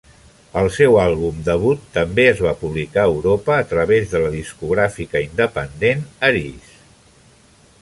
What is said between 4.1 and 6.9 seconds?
de la discogràfica independent Arise.